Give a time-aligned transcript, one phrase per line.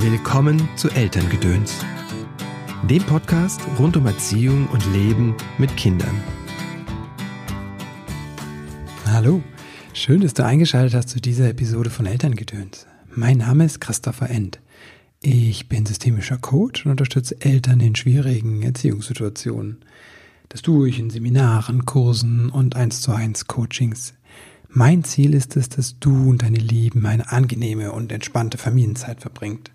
[0.00, 1.74] Willkommen zu Elterngedöns,
[2.88, 6.22] dem Podcast rund um Erziehung und Leben mit Kindern.
[9.06, 9.42] Hallo,
[9.94, 12.86] schön, dass du eingeschaltet hast zu dieser Episode von Elterngedöns.
[13.12, 14.60] Mein Name ist Christopher End.
[15.20, 19.78] Ich bin systemischer Coach und unterstütze Eltern in schwierigen Erziehungssituationen.
[20.48, 24.14] Das tue ich in Seminaren, Kursen und 1 zu 1 Coachings.
[24.68, 29.72] Mein Ziel ist es, dass du und deine Lieben eine angenehme und entspannte Familienzeit verbringt.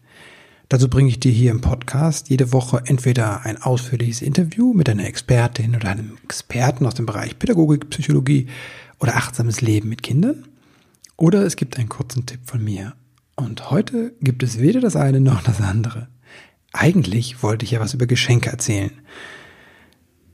[0.73, 5.05] Dazu bringe ich dir hier im Podcast jede Woche entweder ein ausführliches Interview mit einer
[5.05, 8.47] Expertin oder einem Experten aus dem Bereich Pädagogik, Psychologie
[8.99, 10.47] oder achtsames Leben mit Kindern.
[11.15, 12.95] Oder es gibt einen kurzen Tipp von mir.
[13.35, 16.07] Und heute gibt es weder das eine noch das andere.
[16.71, 18.93] Eigentlich wollte ich ja was über Geschenke erzählen.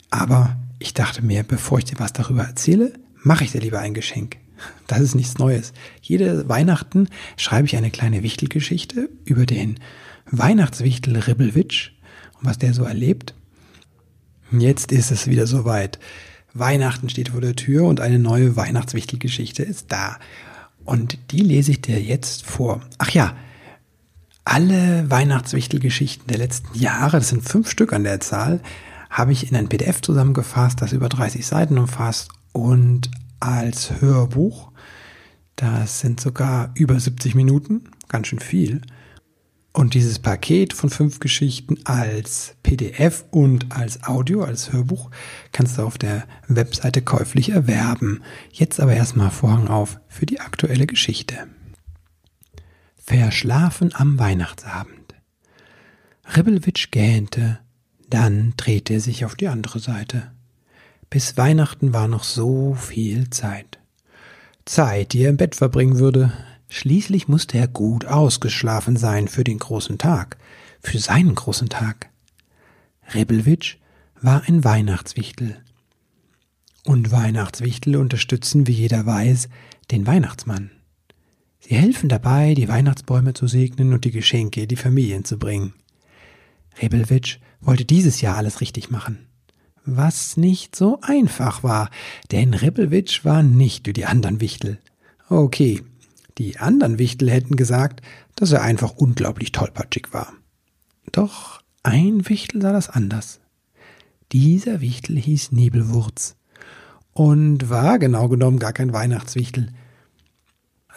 [0.09, 3.93] Aber ich dachte mir, bevor ich dir was darüber erzähle, mache ich dir lieber ein
[3.93, 4.37] Geschenk.
[4.87, 5.73] Das ist nichts Neues.
[6.01, 9.79] Jede Weihnachten schreibe ich eine kleine Wichtelgeschichte über den
[10.31, 11.91] Weihnachtswichtel Ribbelwitsch
[12.39, 13.33] und was der so erlebt.
[14.51, 15.99] Jetzt ist es wieder soweit.
[16.53, 20.17] Weihnachten steht vor der Tür und eine neue Weihnachtswichtelgeschichte ist da.
[20.83, 22.81] Und die lese ich dir jetzt vor.
[22.97, 23.35] Ach ja,
[24.43, 28.61] alle Weihnachtswichtelgeschichten der letzten Jahre, das sind fünf Stück an der Zahl,
[29.09, 34.71] habe ich in ein PDF zusammengefasst, das über 30 Seiten umfasst und als Hörbuch.
[35.55, 38.81] Das sind sogar über 70 Minuten, ganz schön viel.
[39.79, 45.09] Und dieses Paket von fünf Geschichten als PDF und als Audio, als Hörbuch,
[45.53, 48.21] kannst du auf der Webseite käuflich erwerben.
[48.51, 51.47] Jetzt aber erstmal Vorhang auf für die aktuelle Geschichte.
[52.97, 55.15] Verschlafen am Weihnachtsabend.
[56.35, 57.59] Ribbelwitsch gähnte,
[58.09, 60.33] dann drehte er sich auf die andere Seite.
[61.09, 63.79] Bis Weihnachten war noch so viel Zeit.
[64.65, 66.33] Zeit, die er im Bett verbringen würde,
[66.69, 70.37] Schließlich musste er gut ausgeschlafen sein für den großen Tag,
[70.81, 72.09] für seinen großen Tag.
[73.13, 73.77] Rebelwitsch
[74.21, 75.57] war ein Weihnachtswichtel.
[76.85, 79.49] Und Weihnachtswichtel unterstützen, wie jeder weiß,
[79.91, 80.71] den Weihnachtsmann.
[81.59, 85.73] Sie helfen dabei, die Weihnachtsbäume zu segnen und die Geschenke die Familien zu bringen.
[86.81, 89.27] Rebelwitsch wollte dieses Jahr alles richtig machen.
[89.85, 91.89] Was nicht so einfach war,
[92.31, 94.77] denn Rebelwitsch war nicht wie die anderen Wichtel.
[95.29, 95.83] Okay,
[96.39, 98.01] die anderen Wichtel hätten gesagt,
[98.35, 100.33] dass er einfach unglaublich tollpatschig war.
[101.11, 103.41] Doch ein Wichtel sah das anders.
[104.31, 106.35] Dieser Wichtel hieß Nebelwurz
[107.13, 109.73] und war genau genommen gar kein Weihnachtswichtel,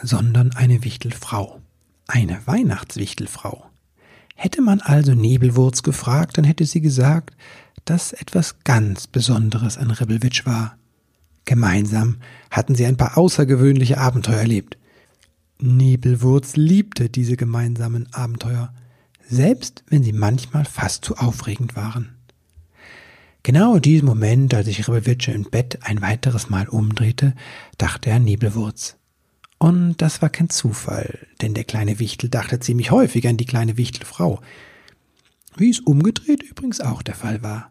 [0.02, 1.60] sondern eine Wichtelfrau.
[2.06, 3.66] Eine Weihnachtswichtelfrau.
[4.34, 7.36] Hätte man also Nebelwurz gefragt, dann hätte sie gesagt,
[7.84, 10.76] dass etwas ganz Besonderes an Rebelwitsch war.
[11.44, 12.18] Gemeinsam
[12.50, 14.76] hatten sie ein paar außergewöhnliche Abenteuer erlebt.
[15.62, 18.74] Nebelwurz liebte diese gemeinsamen Abenteuer,
[19.28, 22.16] selbst wenn sie manchmal fast zu aufregend waren.
[23.44, 27.34] Genau in diesem Moment, als sich Ribbelwitsche im Bett ein weiteres Mal umdrehte,
[27.78, 28.96] dachte er Nebelwurz.
[29.58, 33.76] Und das war kein Zufall, denn der kleine Wichtel dachte ziemlich häufig an die kleine
[33.76, 34.40] Wichtelfrau,
[35.56, 37.70] wie es umgedreht übrigens auch der Fall war.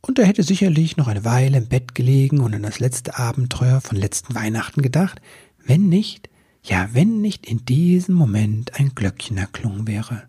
[0.00, 3.80] Und er hätte sicherlich noch eine Weile im Bett gelegen und an das letzte Abenteuer
[3.80, 5.20] von letzten Weihnachten gedacht,
[5.64, 6.28] wenn nicht
[6.62, 10.24] ja, wenn nicht in diesem Moment ein Glöckchen erklungen wäre.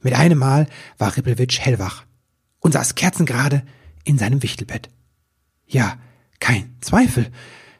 [0.00, 0.68] Mit einem Mal
[0.98, 2.04] war Rippelwitsch hellwach
[2.60, 3.62] und saß kerzengerade
[4.04, 4.88] in seinem Wichtelbett.
[5.66, 5.98] Ja,
[6.38, 7.30] kein Zweifel,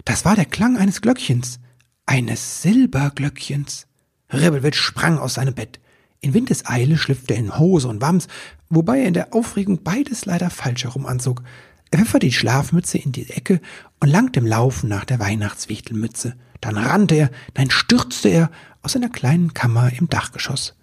[0.04, 1.60] das war der Klang eines Glöckchens,
[2.06, 3.86] eines Silberglöckchens.
[4.32, 5.80] Ribbelwitsch sprang aus seinem Bett.
[6.20, 8.28] In Windeseile schlüpfte er in Hose und Wams,
[8.68, 11.42] wobei er in der Aufregung beides leider falsch herum anzog.
[11.90, 13.60] Er pfefferte die Schlafmütze in die Ecke
[14.00, 16.36] und langte im Laufen nach der Weihnachtswichtelmütze.
[16.60, 18.50] Dann rannte er, dann stürzte er
[18.82, 20.74] aus seiner kleinen Kammer im Dachgeschoss.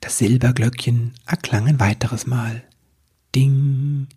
[0.00, 2.62] Das Silberglöckchen erklang ein weiteres Mal.
[3.34, 4.08] Ding.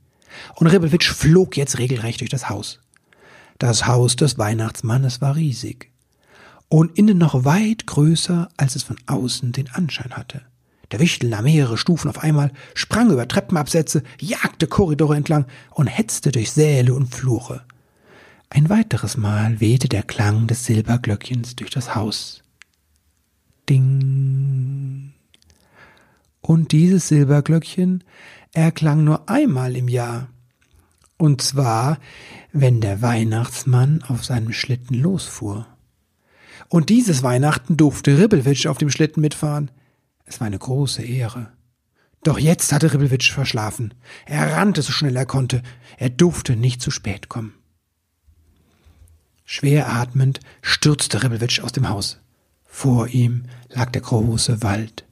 [0.56, 2.80] Und Ribbelwitsch flog jetzt regelrecht durch das Haus.
[3.58, 5.92] Das Haus des Weihnachtsmannes war riesig
[6.70, 10.42] und innen noch weit größer, als es von außen den Anschein hatte.
[10.92, 16.31] Der Wichtel nahm mehrere Stufen auf einmal, sprang über Treppenabsätze, jagte Korridore entlang und hetzte
[16.31, 17.63] durch Säle und Flure.
[18.50, 22.44] Ein weiteres Mal wehte der Klang des Silberglöckchens durch das Haus.
[23.70, 25.14] Ding.
[26.42, 28.04] Und dieses Silberglöckchen
[28.54, 30.30] erklang nur einmal im Jahr.
[31.18, 32.00] Und zwar,
[32.54, 35.68] wenn der Weihnachtsmann auf seinem Schlitten losfuhr.
[36.70, 39.72] Und dieses Weihnachten durfte Ribbelwitsch auf dem Schlitten mitfahren.
[40.26, 41.52] Es war eine große Ehre.
[42.24, 43.94] Doch jetzt hatte Ribbelwitsch verschlafen.
[44.26, 45.64] Er rannte so schnell er konnte.
[45.98, 47.54] Er durfte nicht zu spät kommen.
[49.50, 52.20] Schwer atmend stürzte Rebelwitsch aus dem Haus.
[52.66, 55.06] Vor ihm lag der große Wald.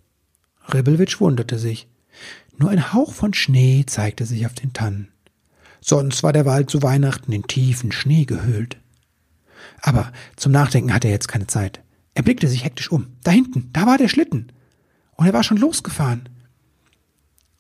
[0.73, 1.87] Ribbelwitsch wunderte sich.
[2.57, 5.07] Nur ein Hauch von Schnee zeigte sich auf den Tannen.
[5.79, 8.75] Sonst war der Wald zu Weihnachten in tiefen Schnee gehüllt.
[9.81, 11.81] Aber zum Nachdenken hatte er jetzt keine Zeit.
[12.13, 13.07] Er blickte sich hektisch um.
[13.23, 14.51] Da hinten, da war der Schlitten.
[15.15, 16.27] Und er war schon losgefahren.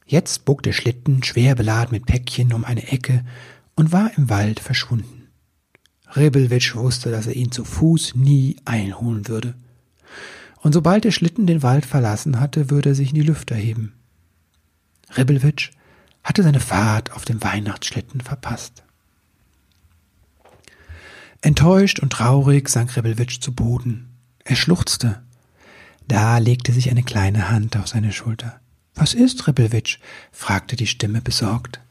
[0.05, 3.23] Jetzt bog der Schlitten, schwer beladen mit Päckchen, um eine Ecke
[3.75, 5.14] und war im Wald verschwunden.
[6.15, 9.55] Ribbelwitsch wusste, dass er ihn zu Fuß nie einholen würde.
[10.61, 13.93] Und sobald der Schlitten den Wald verlassen hatte, würde er sich in die Lüfte heben.
[15.15, 15.71] Ribbelwitsch
[16.23, 18.83] hatte seine Fahrt auf dem Weihnachtsschlitten verpasst.
[21.41, 24.09] Enttäuscht und traurig sank Ribbelwitsch zu Boden.
[24.43, 25.21] Er schluchzte.
[26.07, 28.59] Da legte sich eine kleine Hand auf seine Schulter.
[28.95, 29.99] Was ist, Ribbelwitsch?
[30.31, 31.81] fragte die Stimme besorgt.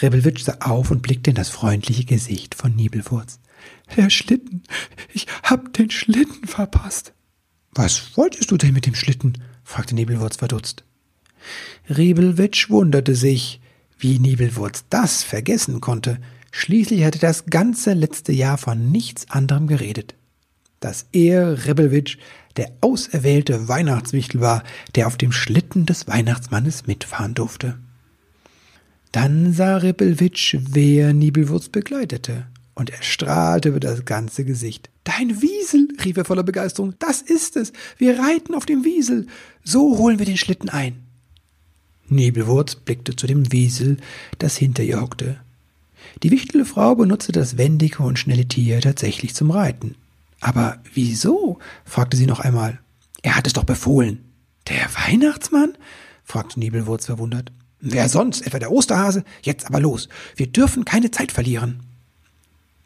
[0.00, 3.40] Ribbelwitsch sah auf und blickte in das freundliche Gesicht von Nibelwurz.
[3.96, 4.62] Der Schlitten.
[5.12, 7.12] Ich hab den Schlitten verpasst.
[7.72, 9.34] Was wolltest du denn mit dem Schlitten?
[9.64, 10.84] fragte Nebelwurz verdutzt.
[11.88, 13.60] Riebelwitsch wunderte sich,
[13.98, 16.18] wie Nibelwurz das vergessen konnte.
[16.52, 20.14] Schließlich hatte das ganze letzte Jahr von nichts anderem geredet.
[20.80, 22.18] Dass er, Ribbelwitsch,
[22.56, 24.62] der auserwählte Weihnachtswichtel war,
[24.94, 27.78] der auf dem Schlitten des Weihnachtsmannes mitfahren durfte.
[29.12, 34.90] Dann sah Ribbelwitsch, wer Nibelwurz begleitete, und er strahlte über das ganze Gesicht.
[35.02, 37.72] Dein Wiesel, rief er voller Begeisterung, das ist es.
[37.96, 39.26] Wir reiten auf dem Wiesel.
[39.64, 41.02] So holen wir den Schlitten ein.
[42.08, 43.96] Nebelwurz blickte zu dem Wiesel,
[44.38, 45.40] das hinter ihr hockte.
[46.22, 49.96] Die Wichtelfrau benutzte das wendige und schnelle Tier tatsächlich zum Reiten.
[50.40, 51.58] Aber wieso?
[51.84, 52.78] fragte sie noch einmal.
[53.22, 54.20] Er hat es doch befohlen.
[54.68, 55.72] Der Weihnachtsmann?
[56.24, 57.52] fragte Nebelwurz verwundert.
[57.80, 58.46] Wer sonst?
[58.46, 59.24] Etwa der Osterhase?
[59.42, 60.08] Jetzt aber los.
[60.36, 61.85] Wir dürfen keine Zeit verlieren.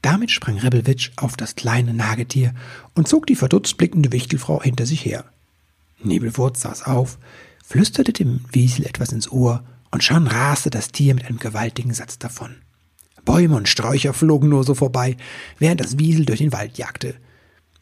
[0.02, 2.54] Damit sprang Rebelwitsch auf das kleine Nagetier
[2.94, 5.24] und zog die verdutzt blickende Wichtelfrau hinter sich her.
[6.02, 7.18] Nebelwurz saß auf,
[7.64, 9.62] flüsterte dem Wiesel etwas ins Ohr,
[9.92, 12.56] und schon raste das Tier mit einem gewaltigen Satz davon.
[13.24, 15.16] Bäume und Sträucher flogen nur so vorbei,
[15.58, 17.16] während das Wiesel durch den Wald jagte.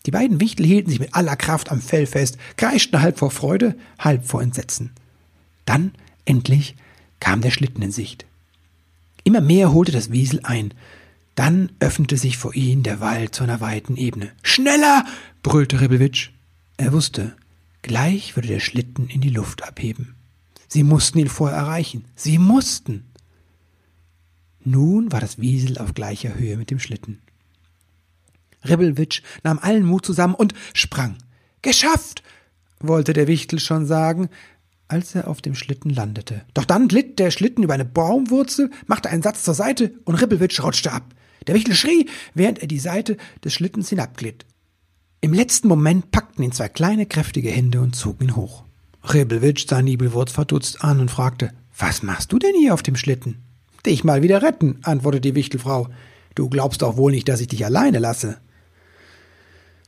[0.06, 3.76] Die beiden Wichtel hielten sich mit aller Kraft am Fell fest, kreischten halb vor Freude,
[3.98, 4.92] halb vor Entsetzen.
[5.66, 5.92] Dann,
[6.24, 6.76] endlich,
[7.20, 8.24] kam der Schlitten in Sicht.
[9.24, 10.72] Immer mehr holte das Wiesel ein.
[11.38, 14.32] Dann öffnete sich vor ihnen der Wald zu einer weiten Ebene.
[14.42, 15.04] Schneller!
[15.44, 16.30] brüllte Rebelwitsch.
[16.78, 17.36] Er wusste,
[17.82, 20.16] Gleich würde der Schlitten in die Luft abheben.
[20.66, 22.06] Sie mussten ihn vorher erreichen.
[22.16, 23.04] Sie mussten.
[24.64, 27.20] Nun war das Wiesel auf gleicher Höhe mit dem Schlitten.
[28.64, 31.18] Ribbelwitsch nahm allen Mut zusammen und sprang.
[31.62, 32.24] Geschafft!
[32.80, 34.28] wollte der Wichtel schon sagen,
[34.88, 36.44] als er auf dem Schlitten landete.
[36.54, 40.60] Doch dann glitt der Schlitten über eine Baumwurzel, machte einen Satz zur Seite und Ribbelwitsch
[40.64, 41.14] rutschte ab.
[41.48, 44.46] Der Wichtel schrie, während er die Seite des Schlittens hinabglitt.
[45.20, 48.64] Im letzten Moment packten ihn zwei kleine, kräftige Hände und zogen ihn hoch.
[49.02, 53.38] Rebelwitsch sah Nibelwurz verdutzt an und fragte, was machst du denn hier auf dem Schlitten?
[53.86, 55.88] Dich mal wieder retten, antwortete die Wichtelfrau.
[56.34, 58.38] Du glaubst doch wohl nicht, dass ich dich alleine lasse.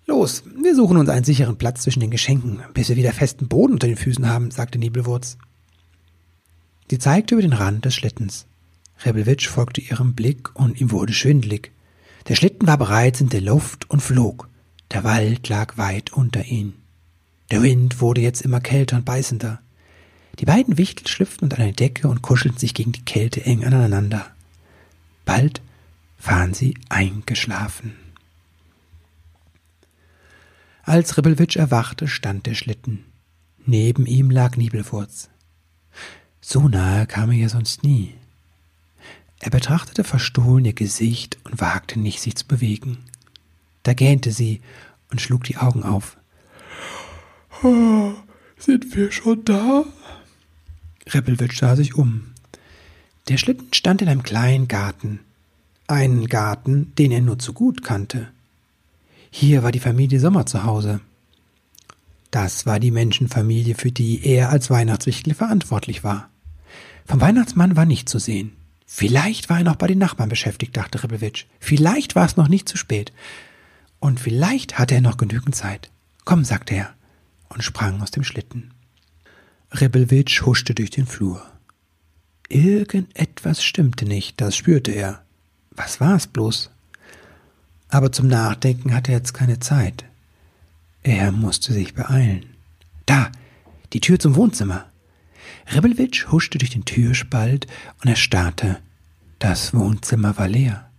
[0.07, 3.75] Los, wir suchen uns einen sicheren Platz zwischen den Geschenken, bis wir wieder festen Boden
[3.75, 5.37] unter den Füßen haben, sagte Nibelwurz.
[6.91, 8.47] Sie zeigte über den Rand des Schlittens.
[9.05, 11.73] Rebelwitsch folgte ihrem Blick und ihm wurde schwindlig.
[12.29, 14.49] Der Schlitten war bereits in der Luft und flog.
[14.91, 16.75] Der Wald lag weit unter ihnen.
[17.50, 19.61] Der Wind wurde jetzt immer kälter und beißender.
[20.38, 24.26] Die beiden Wichtel schlüpften unter eine Decke und kuschelten sich gegen die Kälte eng aneinander.
[25.25, 25.61] Bald
[26.23, 27.95] waren sie eingeschlafen.
[30.83, 33.04] Als Ribbelwitsch erwachte, stand der Schlitten.
[33.66, 35.28] Neben ihm lag Nibelwurz.
[36.40, 38.14] So nahe kam er ihr sonst nie.
[39.40, 42.99] Er betrachtete verstohlen ihr Gesicht und wagte nicht, sich zu bewegen.
[43.82, 44.61] Da gähnte sie
[45.11, 46.18] und schlug die Augen auf.
[47.62, 48.12] Oh,
[48.59, 49.85] sind wir schon da?
[51.12, 52.26] Rippelwitsch sah sich um.
[53.28, 55.20] Der Schlitten stand in einem kleinen Garten.
[55.87, 58.28] Einen Garten, den er nur zu gut kannte.
[59.30, 61.00] Hier war die Familie Sommer zu Hause.
[62.30, 66.28] Das war die Menschenfamilie, für die er als Weihnachtswichtel verantwortlich war.
[67.06, 68.52] Vom Weihnachtsmann war nicht zu sehen.
[68.92, 71.44] Vielleicht war er noch bei den Nachbarn beschäftigt, dachte Ribbelwitsch.
[71.61, 73.12] Vielleicht war es noch nicht zu spät.
[74.00, 75.92] Und vielleicht hatte er noch genügend Zeit.
[76.25, 76.92] Komm, sagte er
[77.50, 78.75] und sprang aus dem Schlitten.
[79.70, 81.47] Rebelwitsch huschte durch den Flur.
[82.49, 85.23] Irgendetwas stimmte nicht, das spürte er.
[85.70, 86.70] Was war es bloß?
[87.90, 90.04] Aber zum Nachdenken hatte er jetzt keine Zeit.
[91.04, 92.44] Er musste sich beeilen.
[93.06, 93.30] Da,
[93.92, 94.89] die Tür zum Wohnzimmer.
[95.73, 97.66] Rebelwitsch huschte durch den Türspalt
[98.02, 98.78] und erstarrte.
[99.38, 100.90] Das Wohnzimmer war leer.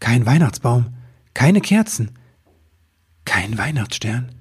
[0.00, 0.94] Kein Weihnachtsbaum,
[1.34, 2.10] keine Kerzen,
[3.24, 4.32] kein Weihnachtsstern.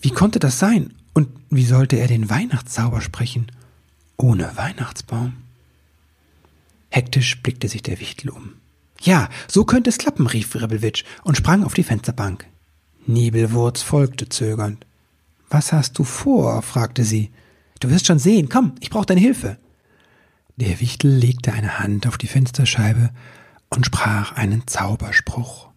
[0.00, 0.94] Wie konnte das sein?
[1.14, 3.50] Und wie sollte er den Weihnachtszauber sprechen
[4.16, 5.34] ohne Weihnachtsbaum?
[6.90, 8.54] Hektisch blickte sich der Wichtel um.
[9.00, 12.46] Ja, so könnte es klappen, rief Rebelwitsch und sprang auf die Fensterbank.
[13.06, 14.86] Nibelwurz folgte zögernd.
[15.48, 16.62] Was hast du vor?
[16.62, 17.30] fragte sie.
[17.80, 18.48] Du wirst schon sehen.
[18.48, 19.58] Komm, ich brauche deine Hilfe.
[20.56, 23.10] Der Wichtel legte eine Hand auf die Fensterscheibe
[23.68, 25.68] und sprach einen Zauberspruch.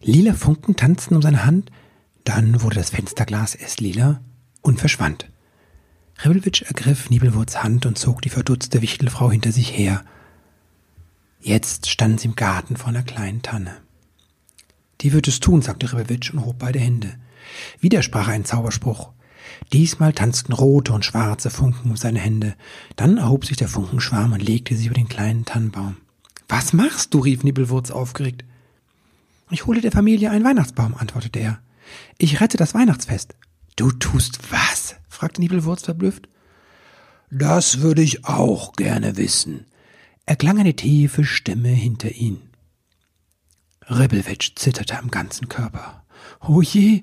[0.00, 1.70] Lila Funken tanzten um seine Hand,
[2.24, 4.20] dann wurde das Fensterglas erst lila
[4.62, 5.30] und verschwand.
[6.24, 10.04] Rebelwitsch ergriff Nibelwurz Hand und zog die verdutzte Wichtelfrau hinter sich her.
[11.40, 13.76] Jetzt stand sie im Garten vor einer kleinen Tanne.
[15.02, 17.14] Die wird es tun, sagte Rebelwitsch und hob beide Hände.
[17.80, 19.12] Wieder sprach er einen Zauberspruch.
[19.72, 22.54] Diesmal tanzten rote und schwarze Funken um seine Hände.
[22.96, 25.96] Dann erhob sich der Funkenschwarm und legte sie über den kleinen Tannenbaum.
[26.48, 27.20] Was machst du?
[27.20, 28.44] rief Nibelwurz aufgeregt.
[29.50, 31.60] Ich hole der Familie einen Weihnachtsbaum, antwortete er.
[32.18, 33.34] Ich rette das Weihnachtsfest.
[33.76, 34.96] Du tust was?
[35.08, 36.28] fragte Nibelwurz verblüfft.
[37.30, 39.66] Das würde ich auch gerne wissen,
[40.26, 42.40] erklang eine tiefe Stimme hinter ihn.
[43.88, 46.04] Ribbelwitsch zitterte am ganzen Körper.
[46.40, 47.02] Oh je,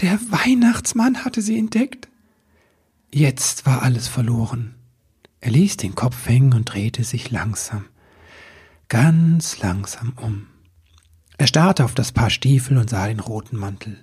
[0.00, 2.08] der Weihnachtsmann hatte sie entdeckt.
[3.12, 4.74] Jetzt war alles verloren.
[5.40, 7.84] Er ließ den Kopf hängen und drehte sich langsam,
[8.88, 10.46] ganz langsam um.
[11.36, 13.98] Er starrte auf das Paar Stiefel und sah den roten Mantel.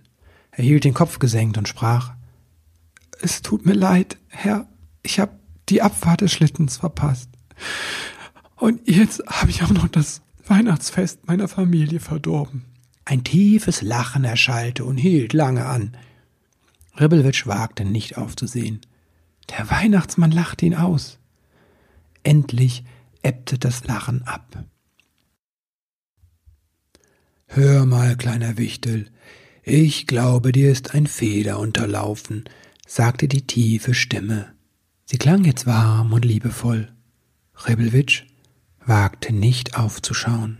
[0.51, 2.13] Er hielt den Kopf gesenkt und sprach
[3.21, 4.67] Es tut mir leid, Herr,
[5.03, 5.39] ich habe
[5.69, 7.29] die Abfahrt des Schlittens verpasst.
[8.55, 12.65] Und jetzt habe ich auch noch das Weihnachtsfest meiner Familie verdorben.
[13.09, 15.97] Ein tiefes Lachen erschallte und hielt lange an.
[16.99, 18.81] Ribbelwitsch wagte nicht aufzusehen.
[19.49, 21.17] Der Weihnachtsmann lachte ihn aus.
[22.21, 22.83] Endlich
[23.23, 24.63] ebbte das Lachen ab.
[27.47, 29.09] Hör mal, kleiner Wichtel,
[29.63, 32.43] ich glaube, dir ist ein Fehler unterlaufen,
[32.85, 34.53] sagte die tiefe Stimme.
[35.05, 36.93] Sie klang jetzt warm und liebevoll.
[37.67, 38.25] Ribbelwitsch
[38.85, 40.59] wagte nicht aufzuschauen.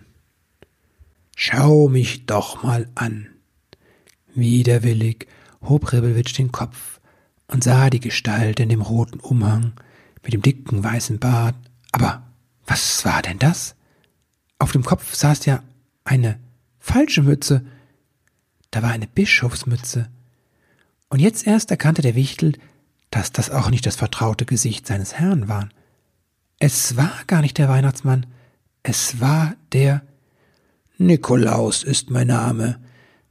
[1.41, 3.27] Schau mich doch mal an.
[4.35, 5.25] Widerwillig
[5.61, 6.99] hob Ribbelwitsch den Kopf
[7.47, 9.71] und sah die Gestalt in dem roten Umhang
[10.21, 11.55] mit dem dicken weißen Bart.
[11.93, 12.23] Aber
[12.67, 13.75] was war denn das?
[14.57, 15.63] Auf dem Kopf saß ja
[16.03, 16.37] eine
[16.77, 17.65] falsche Mütze.
[18.69, 20.09] Da war eine Bischofsmütze.
[21.07, 22.51] Und jetzt erst erkannte der Wichtel,
[23.11, 25.69] dass das auch nicht das vertraute Gesicht seines Herrn war.
[26.59, 28.25] Es war gar nicht der Weihnachtsmann,
[28.83, 30.01] es war der
[30.99, 32.79] Nikolaus ist mein Name,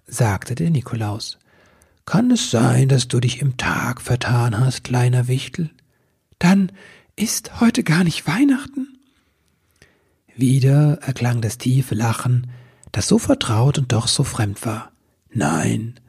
[0.07, 1.39] sagte der Nikolaus.
[2.07, 5.71] Kann es sein, dass du dich im Tag vertan hast, kleiner Wichtel?
[6.39, 6.73] Dann
[7.15, 8.99] ist heute gar nicht Weihnachten?
[10.35, 12.51] Wieder erklang das tiefe Lachen,
[12.91, 14.91] das so vertraut und doch so fremd war.
[15.31, 16.01] Nein,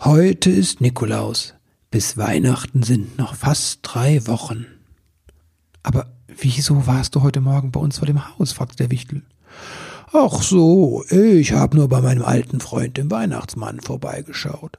[0.00, 1.54] heute ist Nikolaus.
[1.90, 4.66] Bis Weihnachten sind noch fast drei Wochen.
[5.82, 8.52] Aber Wieso warst du heute Morgen bei uns vor dem Haus?
[8.52, 9.22] fragte der Wichtel.
[10.12, 14.78] Ach so, ich habe nur bei meinem alten Freund dem Weihnachtsmann vorbeigeschaut,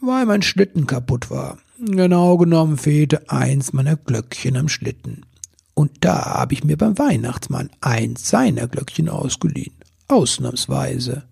[0.00, 1.58] weil mein Schlitten kaputt war.
[1.78, 5.26] Genau genommen fehlte eins meiner Glöckchen am Schlitten.
[5.74, 9.74] Und da habe ich mir beim Weihnachtsmann eins seiner Glöckchen ausgeliehen.
[10.08, 11.24] Ausnahmsweise.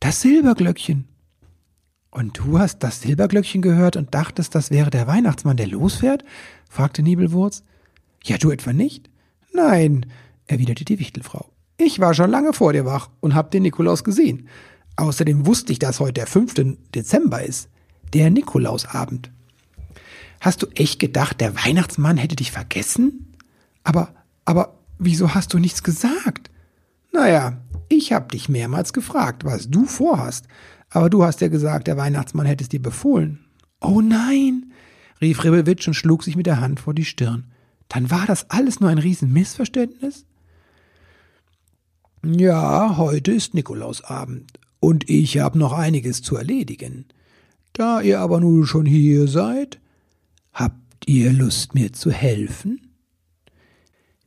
[0.00, 1.04] Das Silberglöckchen.
[2.10, 6.24] Und du hast das Silberglöckchen gehört und dachtest, das wäre der Weihnachtsmann, der losfährt?
[6.70, 7.62] fragte Nibelwurz.
[8.24, 9.10] Ja, du etwa nicht?
[9.52, 10.06] Nein,
[10.46, 11.50] erwiderte die Wichtelfrau.
[11.78, 14.48] Ich war schon lange vor dir wach und hab den Nikolaus gesehen.
[14.96, 16.54] Außerdem wusste ich, dass heute der 5.
[16.94, 17.68] Dezember ist,
[18.14, 19.30] der Nikolausabend.
[20.40, 23.34] Hast du echt gedacht, der Weihnachtsmann hätte dich vergessen?
[23.84, 24.14] Aber,
[24.44, 26.50] aber, wieso hast du nichts gesagt?
[27.12, 30.46] Naja, ich hab dich mehrmals gefragt, was du vorhast,
[30.90, 33.44] aber du hast ja gesagt, der Weihnachtsmann hätte es dir befohlen.
[33.80, 34.72] Oh nein,
[35.20, 37.44] rief Ribbelwitsch und schlug sich mit der Hand vor die Stirn.
[37.88, 40.26] Dann war das alles nur ein Riesenmissverständnis?
[42.34, 47.04] Ja, heute ist Nikolausabend und ich habe noch einiges zu erledigen.
[47.72, 49.78] Da ihr aber nun schon hier seid,
[50.52, 52.80] habt ihr Lust, mir zu helfen?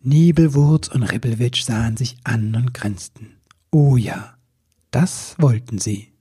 [0.02, 3.36] Nibelwurz und Ribbelwitsch sahen sich an und grinsten.
[3.70, 4.36] Oh ja,
[4.92, 6.14] das wollten sie.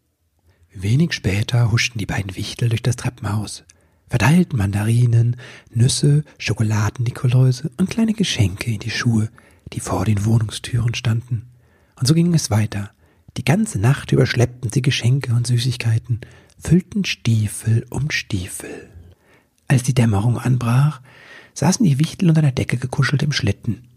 [0.74, 3.62] Wenig später huschten die beiden Wichtel durch das Treppenhaus
[4.08, 5.36] verteilten Mandarinen,
[5.70, 9.28] Nüsse, Schokoladen-Nikoläuse und kleine Geschenke in die Schuhe,
[9.74, 11.47] die vor den Wohnungstüren standen.
[11.98, 12.90] Und so ging es weiter.
[13.36, 16.20] Die ganze Nacht über schleppten sie Geschenke und Süßigkeiten,
[16.58, 18.88] füllten Stiefel um Stiefel.
[19.68, 21.00] Als die Dämmerung anbrach,
[21.54, 23.88] saßen die Wichtel unter der Decke gekuschelt im Schlitten,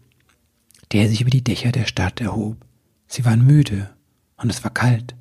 [0.92, 2.56] der sich über die Dächer der Stadt erhob.
[3.06, 3.90] Sie waren müde
[4.36, 5.14] und es war kalt.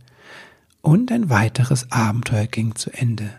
[0.82, 3.32] Und ein weiteres Abenteuer ging zu Ende.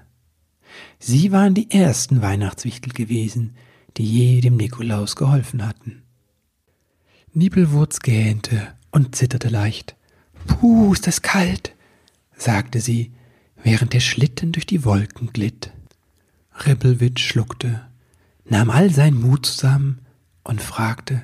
[0.98, 3.56] Sie waren die ersten Weihnachtswichtel gewesen,
[3.96, 6.02] die je dem Nikolaus geholfen hatten.
[7.34, 9.96] Nibelwurz gähnte und zitterte leicht.
[10.46, 11.74] Puh, ist das kalt,
[12.36, 13.12] sagte sie,
[13.62, 15.72] während der Schlitten durch die Wolken glitt.
[16.66, 17.80] Ribbelwitsch schluckte,
[18.44, 20.00] nahm all seinen Mut zusammen
[20.44, 21.22] und fragte,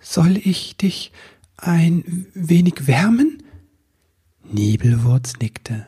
[0.00, 1.12] soll ich dich
[1.56, 3.42] ein wenig wärmen?
[4.44, 5.86] Nibelwurz nickte.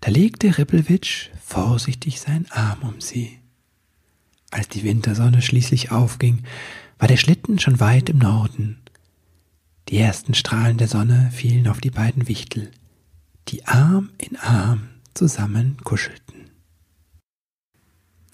[0.00, 3.38] Da legte Rippelwitsch vorsichtig seinen Arm um sie.
[4.50, 6.44] Als die Wintersonne schließlich aufging,
[6.98, 8.78] war der Schlitten schon weit im Norden.
[9.88, 12.70] Die ersten Strahlen der Sonne fielen auf die beiden Wichtel,
[13.48, 16.50] die Arm in Arm zusammen kuschelten.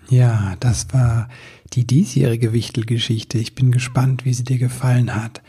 [0.08, 1.28] Ja, das war
[1.72, 3.38] die diesjährige Wichtelgeschichte.
[3.38, 5.42] Ich bin gespannt, wie sie dir gefallen hat.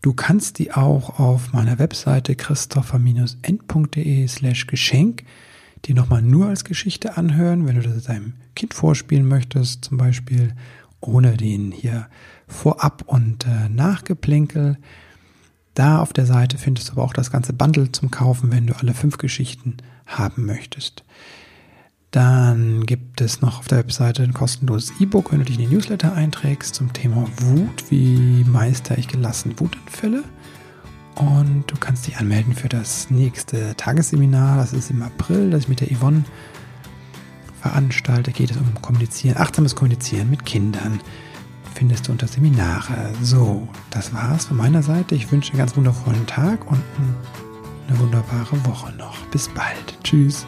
[0.00, 5.24] Du kannst die auch auf meiner Webseite christopher-end.de slash Geschenk
[5.84, 10.54] die nochmal nur als Geschichte anhören, wenn du das deinem Kind vorspielen möchtest, zum Beispiel
[11.00, 12.08] ohne den hier
[12.46, 14.78] Vorab- und äh, Nachgeplänkel.
[15.74, 18.76] Da auf der Seite findest du aber auch das ganze Bundle zum Kaufen, wenn du
[18.76, 21.04] alle fünf Geschichten haben möchtest.
[22.10, 25.74] Dann gibt es noch auf der Webseite ein kostenloses E-Book, wenn du dich in die
[25.74, 27.90] Newsletter einträgst zum Thema Wut.
[27.90, 30.22] Wie meister ich gelassen Wutanfälle?
[31.14, 34.58] Und du kannst dich anmelden für das nächste Tagesseminar.
[34.58, 36.24] Das ist im April, das ich mit der Yvonne
[37.62, 38.30] veranstalte.
[38.30, 41.00] Geht es um Kommunizieren, achtsames Kommunizieren mit Kindern.
[41.82, 43.12] Findest du unter Seminare.
[43.22, 45.16] So, das war's von meiner Seite.
[45.16, 46.80] Ich wünsche einen ganz wundervollen Tag und
[47.88, 49.16] eine wunderbare Woche noch.
[49.32, 49.98] Bis bald.
[50.04, 50.46] Tschüss.